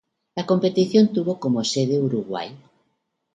[0.35, 2.57] La competición tuvo como sede Uruguay.